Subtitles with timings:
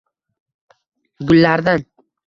[1.29, 1.83] gullardan